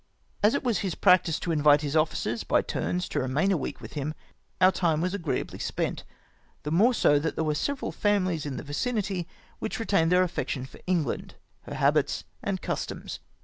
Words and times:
As 0.41 0.55
it 0.55 0.63
was 0.63 0.79
his 0.79 0.95
practice 0.95 1.39
to 1.41 1.51
invite 1.51 1.81
his 1.81 1.95
officers 1.95 2.43
by 2.43 2.63
tm^ns 2.63 3.07
to 3.09 3.19
remain 3.19 3.51
a 3.51 3.55
week 3.55 3.79
with 3.81 3.93
him, 3.93 4.15
our 4.59 4.71
time 4.71 4.99
was 4.99 5.13
agreeably 5.13 5.59
spent, 5.59 6.05
the 6.63 6.71
more 6.71 6.95
so 6.95 7.19
that 7.19 7.35
there 7.35 7.43
were 7.43 7.53
several 7.53 7.91
famihes 7.91 8.47
in 8.47 8.57
the 8.57 8.63
vicinity 8.63 9.27
which 9.59 9.79
retained 9.79 10.11
their 10.11 10.23
affection 10.23 10.65
for 10.65 10.79
England, 10.87 11.35
her 11.65 11.75
habits, 11.75 12.23
and 12.41 12.63
customs. 12.63 13.19